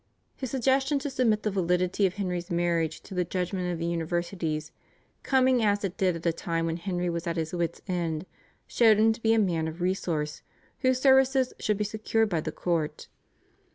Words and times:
His 0.35 0.49
suggestion 0.49 0.97
to 0.97 1.11
submit 1.11 1.43
the 1.43 1.51
validity 1.51 2.07
of 2.07 2.15
Henry's 2.15 2.49
marriage 2.49 3.01
to 3.01 3.13
the 3.13 3.23
judgment 3.23 3.71
of 3.71 3.77
the 3.77 3.85
universities, 3.85 4.71
coming 5.21 5.61
as 5.63 5.83
it 5.83 5.95
did 5.95 6.15
at 6.15 6.25
a 6.25 6.33
time 6.33 6.65
when 6.65 6.77
Henry 6.77 7.07
was 7.07 7.27
at 7.27 7.37
his 7.37 7.53
wits' 7.53 7.83
end, 7.87 8.25
showed 8.65 8.97
him 8.97 9.13
to 9.13 9.21
be 9.21 9.35
a 9.35 9.37
man 9.37 9.67
of 9.67 9.79
resource 9.79 10.41
whose 10.79 10.99
services 10.99 11.53
should 11.59 11.77
be 11.77 11.83
secured 11.83 12.29
by 12.29 12.41
the 12.41 12.51
court. 12.51 13.09